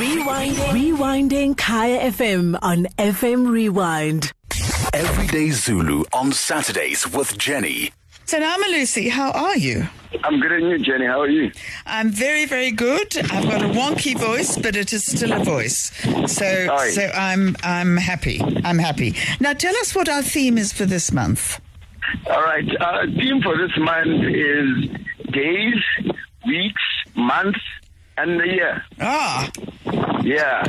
Rewinding. 0.00 0.56
Rewinding 0.72 1.56
Kaya 1.58 2.10
FM 2.10 2.58
on 2.62 2.86
FM 2.96 3.50
Rewind. 3.50 4.32
Everyday 4.94 5.50
Zulu 5.50 6.04
on 6.14 6.32
Saturdays 6.32 7.06
with 7.12 7.36
Jenny. 7.36 7.90
So 8.24 8.38
now, 8.38 8.56
Lucy, 8.56 9.10
how 9.10 9.30
are 9.32 9.58
you? 9.58 9.86
I'm 10.24 10.40
good 10.40 10.52
and 10.52 10.70
you, 10.70 10.78
Jenny. 10.78 11.04
How 11.04 11.20
are 11.20 11.28
you? 11.28 11.52
I'm 11.84 12.08
very, 12.08 12.46
very 12.46 12.70
good. 12.70 13.14
I've 13.30 13.44
got 13.44 13.60
a 13.62 13.68
wonky 13.68 14.18
voice, 14.18 14.56
but 14.56 14.74
it 14.74 14.94
is 14.94 15.04
still 15.04 15.32
a 15.32 15.44
voice. 15.44 15.92
So, 16.32 16.46
Aye. 16.46 16.90
so 16.92 17.02
I'm, 17.14 17.54
I'm 17.62 17.98
happy. 17.98 18.40
I'm 18.64 18.78
happy. 18.78 19.14
Now, 19.38 19.52
tell 19.52 19.76
us 19.76 19.94
what 19.94 20.08
our 20.08 20.22
theme 20.22 20.56
is 20.56 20.72
for 20.72 20.86
this 20.86 21.12
month. 21.12 21.60
All 22.26 22.40
right. 22.40 22.64
Uh, 22.80 23.04
theme 23.18 23.42
for 23.42 23.54
this 23.58 23.76
month 23.76 24.24
is 24.34 24.90
days, 25.30 26.14
weeks, 26.46 26.82
months, 27.14 27.60
and 28.16 28.40
the 28.40 28.46
year. 28.46 28.84
Ah, 29.00 29.50
Yeah. 30.22 30.62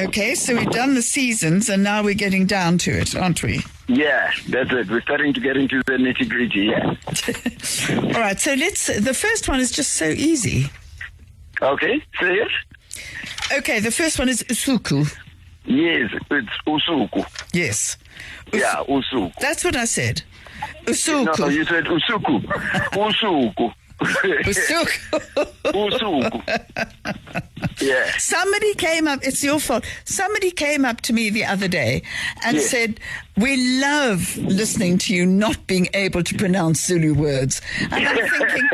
okay. 0.00 0.34
So 0.34 0.54
we've 0.56 0.70
done 0.70 0.94
the 0.94 1.02
seasons, 1.02 1.68
and 1.68 1.82
now 1.82 2.02
we're 2.02 2.14
getting 2.14 2.46
down 2.46 2.78
to 2.78 2.90
it, 2.90 3.14
aren't 3.16 3.42
we? 3.42 3.60
Yeah, 3.88 4.30
that's 4.48 4.72
it. 4.72 4.88
We're 4.88 5.00
starting 5.02 5.32
to 5.34 5.40
get 5.40 5.56
into 5.56 5.82
the 5.86 5.92
nitty 5.94 6.28
gritty. 6.28 6.66
Yeah. 6.66 8.14
All 8.14 8.20
right. 8.20 8.38
So 8.38 8.54
let's. 8.54 8.86
The 8.86 9.14
first 9.14 9.48
one 9.48 9.60
is 9.60 9.70
just 9.70 9.94
so 9.94 10.06
easy. 10.06 10.70
Okay. 11.60 12.02
Say 12.20 12.34
it. 12.34 12.52
Okay. 13.58 13.80
The 13.80 13.90
first 13.90 14.18
one 14.18 14.28
is 14.28 14.42
usuku. 14.44 15.12
Yes, 15.64 16.10
it's 16.30 16.48
usuku. 16.66 17.24
Yes. 17.52 17.96
Yeah, 18.52 18.82
usuku. 18.88 19.32
That's 19.40 19.64
what 19.64 19.76
I 19.76 19.84
said. 19.84 20.22
Usuku. 20.86 21.38
No, 21.38 21.48
you 21.48 21.64
said 21.64 21.84
usuku. 21.84 22.42
usuku. 22.92 23.74
Usuku. 24.00 24.88
usuku. 25.64 27.47
Yeah. 27.80 28.10
Somebody 28.18 28.74
came 28.74 29.06
up, 29.08 29.20
it's 29.22 29.42
your 29.44 29.58
fault. 29.60 29.84
Somebody 30.04 30.50
came 30.50 30.84
up 30.84 31.00
to 31.02 31.12
me 31.12 31.30
the 31.30 31.44
other 31.44 31.68
day 31.68 32.02
and 32.44 32.56
Yes. 32.56 32.70
said, 32.70 33.00
We 33.36 33.80
love 33.80 34.36
listening 34.38 34.98
to 34.98 35.14
you 35.14 35.24
not 35.26 35.66
being 35.66 35.88
able 35.94 36.22
to 36.24 36.34
pronounce 36.34 36.84
Zulu 36.84 37.14
words. 37.14 37.60
And 37.90 37.94
I'm 38.08 38.16
thinking, 38.38 38.68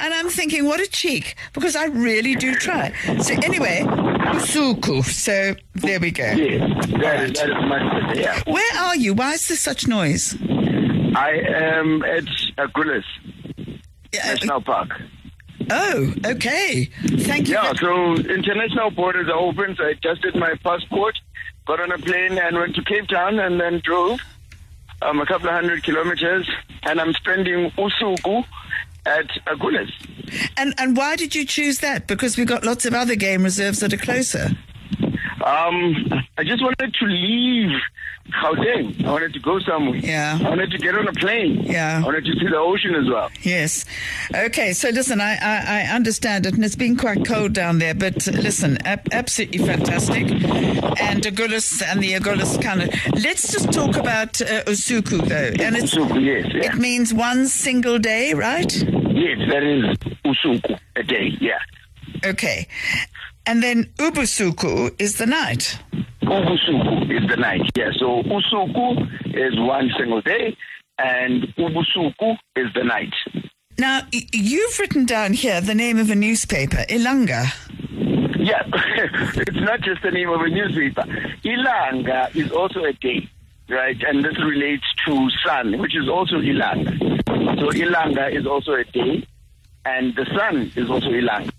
and 0.00 0.14
I'm 0.14 0.28
thinking, 0.30 0.64
what 0.64 0.80
a 0.80 0.86
cheek, 0.86 1.34
because 1.52 1.76
I 1.76 1.86
really 1.86 2.34
do 2.34 2.54
try. 2.54 2.92
So 3.20 3.34
anyway, 3.42 3.82
Usuku. 3.84 5.04
So 5.04 5.54
there 5.74 6.00
we 6.00 6.10
go. 6.10 6.24
Yes. 6.32 6.60
That 7.02 7.22
is, 7.24 7.32
that 7.32 7.48
is 7.48 7.68
much 7.68 7.92
better. 8.06 8.20
Yeah. 8.20 8.42
Where 8.46 8.78
are 8.80 8.96
you? 8.96 9.12
Why 9.14 9.34
is 9.34 9.46
there 9.48 9.56
such 9.56 9.86
noise? 9.86 10.34
I 11.14 11.30
am 11.46 12.02
at 12.04 12.24
Agulhas 12.58 13.04
Yeah, 14.12 14.20
uh, 14.24 14.26
National 14.32 14.60
Park. 14.62 14.90
Oh, 15.70 16.14
okay. 16.24 16.84
Thank 16.84 17.48
you. 17.48 17.54
Yeah, 17.54 17.72
so 17.74 18.14
international 18.14 18.90
borders 18.90 19.28
are 19.28 19.38
open. 19.38 19.74
So 19.76 19.84
I 19.84 19.94
just 19.94 20.22
did 20.22 20.34
my 20.36 20.54
passport, 20.62 21.18
got 21.66 21.80
on 21.80 21.92
a 21.92 21.98
plane, 21.98 22.38
and 22.38 22.56
went 22.56 22.74
to 22.76 22.82
Cape 22.82 23.08
Town, 23.08 23.38
and 23.38 23.60
then 23.60 23.80
drove 23.84 24.20
um, 25.02 25.20
a 25.20 25.26
couple 25.26 25.48
of 25.48 25.54
hundred 25.54 25.82
kilometers. 25.82 26.48
And 26.84 27.00
I'm 27.00 27.12
spending 27.14 27.70
usuku 27.70 28.44
at 29.06 29.28
Agulhas. 29.46 29.90
And 30.56 30.74
and 30.78 30.96
why 30.96 31.16
did 31.16 31.34
you 31.34 31.44
choose 31.44 31.78
that? 31.78 32.06
Because 32.06 32.36
we've 32.36 32.46
got 32.46 32.64
lots 32.64 32.86
of 32.86 32.94
other 32.94 33.16
game 33.16 33.42
reserves 33.42 33.80
that 33.80 33.92
are 33.92 33.98
closer. 33.98 34.50
Um, 35.44 36.24
I 36.38 36.44
just 36.44 36.62
wanted 36.62 36.94
to 36.94 37.06
leave 37.06 37.78
Gauteng. 38.32 39.04
I 39.04 39.10
wanted 39.12 39.32
to 39.34 39.40
go 39.40 39.58
somewhere. 39.60 39.96
Yeah. 39.96 40.38
I 40.40 40.48
wanted 40.48 40.70
to 40.70 40.78
get 40.78 40.94
on 40.96 41.08
a 41.08 41.12
plane. 41.12 41.62
Yeah. 41.62 42.00
I 42.02 42.04
wanted 42.04 42.24
to 42.26 42.32
see 42.32 42.46
the 42.48 42.56
ocean 42.58 42.94
as 42.94 43.08
well. 43.08 43.30
Yes. 43.42 43.84
Okay. 44.34 44.72
So 44.72 44.90
listen, 44.90 45.20
I, 45.20 45.36
I, 45.36 45.80
I 45.80 45.94
understand 45.94 46.46
it, 46.46 46.54
and 46.54 46.64
it's 46.64 46.76
been 46.76 46.96
quite 46.96 47.24
cold 47.24 47.52
down 47.52 47.78
there. 47.78 47.94
But 47.94 48.26
listen, 48.26 48.78
ab- 48.86 49.08
absolutely 49.12 49.58
fantastic. 49.58 50.30
And 51.00 51.22
Agulhas 51.22 51.82
and 51.82 52.02
the 52.02 52.12
Agulhas 52.14 52.60
kind 52.62 52.82
of. 52.82 52.90
Let's 53.22 53.50
just 53.52 53.72
talk 53.72 53.96
about 53.96 54.40
uh, 54.42 54.64
Usuku 54.64 55.26
though, 55.28 55.62
and 55.64 55.76
it's 55.76 55.94
Usuku, 55.94 56.24
yes, 56.24 56.52
yeah. 56.54 56.72
it 56.72 56.74
means 56.76 57.12
one 57.14 57.46
single 57.46 57.98
day, 57.98 58.34
right? 58.34 58.72
Yes, 58.82 59.38
that 59.50 59.62
is 59.62 59.96
usuku, 60.24 60.78
a 60.96 61.02
day, 61.02 61.36
yeah. 61.40 61.58
Okay. 62.24 62.66
And 63.46 63.62
then 63.62 63.84
Ubusuku 63.98 64.94
is 65.00 65.16
the 65.18 65.26
night. 65.26 65.78
Ubusuku 66.26 67.10
is 67.10 67.28
the 67.30 67.36
night, 67.36 67.62
yeah. 67.76 67.90
So 67.98 68.22
usuku 68.22 69.08
is 69.34 69.58
one 69.58 69.90
single 69.96 70.20
day, 70.22 70.56
and 70.98 71.44
ubusuku 71.56 72.36
is 72.56 72.66
the 72.74 72.82
night. 72.82 73.14
Now 73.78 74.00
you've 74.10 74.78
written 74.78 75.06
down 75.06 75.34
here 75.34 75.60
the 75.60 75.74
name 75.74 75.98
of 75.98 76.10
a 76.10 76.14
newspaper, 76.14 76.78
Ilanga. 76.88 77.46
Yeah, 78.38 78.62
it's 79.36 79.60
not 79.60 79.82
just 79.82 80.02
the 80.02 80.10
name 80.10 80.30
of 80.30 80.40
a 80.40 80.48
newspaper. 80.48 81.02
Ilanga 81.44 82.34
is 82.34 82.50
also 82.50 82.84
a 82.84 82.92
day, 82.94 83.28
right? 83.68 84.00
And 84.02 84.24
this 84.24 84.38
relates 84.38 84.84
to 85.06 85.30
sun, 85.44 85.78
which 85.78 85.94
is 85.96 86.08
also 86.08 86.36
Ilanga. 86.36 86.98
So 87.60 87.68
Ilanga 87.70 88.32
is 88.32 88.46
also 88.46 88.72
a 88.72 88.84
day, 88.84 89.26
and 89.84 90.14
the 90.16 90.26
sun 90.36 90.72
is 90.74 90.90
also 90.90 91.08
Ilanga. 91.08 91.52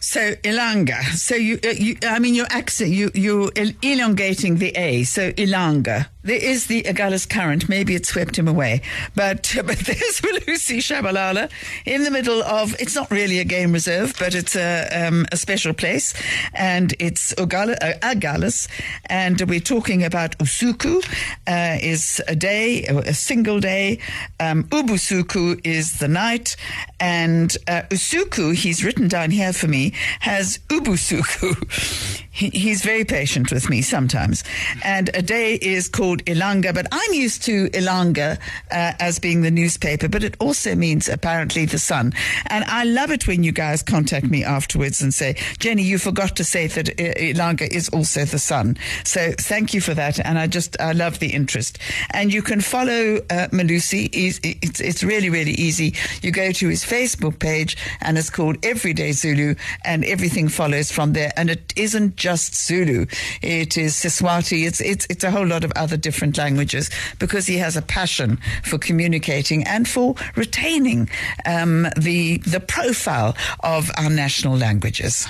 So 0.00 0.20
Ilanga. 0.42 1.02
So 1.14 1.34
you, 1.34 1.58
uh, 1.64 1.68
you 1.70 1.96
I 2.02 2.18
mean, 2.18 2.34
your 2.34 2.46
accent, 2.50 2.90
you 2.90 3.10
you 3.14 3.50
el- 3.56 3.72
elongating 3.82 4.56
the 4.56 4.72
a. 4.76 5.04
So 5.04 5.32
Ilanga. 5.32 6.06
There 6.26 6.42
is 6.42 6.66
the 6.66 6.82
Agulhas 6.82 7.28
current. 7.28 7.68
Maybe 7.68 7.94
it 7.94 8.04
swept 8.04 8.36
him 8.36 8.48
away, 8.48 8.82
but 9.14 9.54
but 9.64 9.78
there's 9.78 10.20
Melusi 10.20 10.78
Tshabalala 10.78 11.48
in 11.84 12.02
the 12.02 12.10
middle 12.10 12.42
of. 12.42 12.74
It's 12.80 12.96
not 12.96 13.08
really 13.12 13.38
a 13.38 13.44
game 13.44 13.72
reserve, 13.72 14.12
but 14.18 14.34
it's 14.34 14.56
a 14.56 14.88
um, 14.90 15.26
a 15.30 15.36
special 15.36 15.72
place, 15.72 16.14
and 16.52 16.94
it's 16.98 17.32
Ugala, 17.34 17.76
uh, 17.80 17.94
Agulhas, 18.02 18.66
and 19.06 19.40
we're 19.42 19.60
talking 19.60 20.02
about 20.02 20.36
Usuku 20.38 21.00
uh, 21.46 21.78
is 21.80 22.20
a 22.26 22.34
day, 22.34 22.82
a 22.86 23.14
single 23.14 23.60
day. 23.60 24.00
Um, 24.40 24.64
Ubusuku 24.64 25.60
is 25.64 26.00
the 26.00 26.08
night, 26.08 26.56
and 26.98 27.56
uh, 27.68 27.82
Usuku. 27.90 28.52
He's 28.52 28.82
written 28.82 29.06
down 29.06 29.30
here 29.30 29.52
for 29.52 29.68
me 29.68 29.92
has 30.20 30.58
Ubusuku. 30.70 32.15
He, 32.36 32.50
he's 32.50 32.82
very 32.82 33.04
patient 33.04 33.50
with 33.50 33.70
me 33.70 33.80
sometimes. 33.80 34.44
And 34.84 35.08
a 35.14 35.22
day 35.22 35.54
is 35.54 35.88
called 35.88 36.22
Ilanga, 36.26 36.74
but 36.74 36.86
I'm 36.92 37.14
used 37.14 37.42
to 37.44 37.70
Ilanga 37.70 38.38
uh, 38.70 38.92
as 39.00 39.18
being 39.18 39.40
the 39.40 39.50
newspaper, 39.50 40.06
but 40.06 40.22
it 40.22 40.36
also 40.38 40.74
means 40.74 41.08
apparently 41.08 41.64
the 41.64 41.78
sun. 41.78 42.12
And 42.46 42.64
I 42.66 42.84
love 42.84 43.10
it 43.10 43.26
when 43.26 43.42
you 43.42 43.52
guys 43.52 43.82
contact 43.82 44.26
me 44.26 44.44
afterwards 44.44 45.00
and 45.00 45.14
say, 45.14 45.36
Jenny, 45.58 45.82
you 45.82 45.96
forgot 45.96 46.36
to 46.36 46.44
say 46.44 46.66
that 46.66 46.86
Ilanga 46.98 47.66
is 47.72 47.88
also 47.88 48.26
the 48.26 48.38
sun. 48.38 48.76
So 49.04 49.32
thank 49.38 49.72
you 49.72 49.80
for 49.80 49.94
that. 49.94 50.20
And 50.20 50.38
I 50.38 50.46
just, 50.46 50.78
I 50.78 50.92
love 50.92 51.20
the 51.20 51.32
interest. 51.32 51.78
And 52.10 52.34
you 52.34 52.42
can 52.42 52.60
follow 52.60 53.16
uh, 53.30 53.48
Melusi. 53.48 54.10
It's, 54.12 54.80
it's 54.80 55.02
really, 55.02 55.30
really 55.30 55.52
easy. 55.52 55.94
You 56.20 56.32
go 56.32 56.52
to 56.52 56.68
his 56.68 56.84
Facebook 56.84 57.38
page 57.38 57.78
and 58.02 58.18
it's 58.18 58.28
called 58.28 58.58
Everyday 58.62 59.12
Zulu 59.12 59.54
and 59.86 60.04
everything 60.04 60.48
follows 60.48 60.92
from 60.92 61.14
there. 61.14 61.32
And 61.38 61.48
it 61.48 61.72
isn't 61.76 62.16
just 62.26 62.56
Zulu. 62.56 63.06
It 63.40 63.78
is 63.78 63.94
Siswati. 63.94 64.66
It's, 64.66 64.80
it's, 64.80 65.06
it's 65.08 65.22
a 65.22 65.30
whole 65.30 65.46
lot 65.46 65.62
of 65.62 65.70
other 65.76 65.96
different 65.96 66.36
languages 66.36 66.90
because 67.20 67.46
he 67.46 67.56
has 67.58 67.76
a 67.76 67.82
passion 67.82 68.40
for 68.64 68.78
communicating 68.78 69.62
and 69.62 69.86
for 69.86 70.16
retaining 70.34 71.08
um, 71.44 71.86
the, 71.96 72.38
the 72.38 72.58
profile 72.58 73.36
of 73.60 73.92
our 73.96 74.10
national 74.10 74.56
languages. 74.56 75.28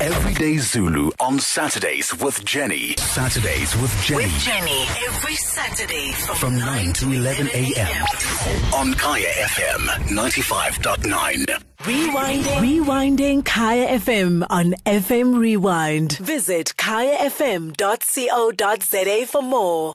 Everyday 0.00 0.58
Zulu 0.58 1.10
on 1.20 1.38
Saturdays 1.38 2.14
with 2.20 2.44
Jenny. 2.44 2.94
Saturdays 2.96 3.74
with 3.76 3.90
Jenny. 4.02 4.24
With 4.24 4.38
Jenny 4.40 4.86
every 5.06 5.34
Saturday 5.36 6.12
from, 6.12 6.36
From 6.36 6.58
9 6.58 6.92
to 6.94 7.10
11 7.12 7.48
a.m. 7.54 8.04
on 8.74 8.94
Kaya 8.94 9.28
FM 9.28 9.86
95.9. 10.08 11.62
Rewinding. 11.84 12.60
Rewinding 12.62 13.44
Kaya 13.44 13.98
FM 13.98 14.46
on 14.48 14.74
FM 14.86 15.38
Rewind. 15.38 16.12
Visit 16.18 16.72
kayafm.co.za 16.78 17.74
for 19.26 19.42
more. 19.42 19.92